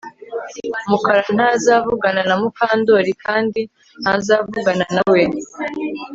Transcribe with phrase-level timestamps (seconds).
[0.89, 3.61] Mukara ntazavugana na Mukandoli kandi
[4.01, 5.21] ntazavugana nawe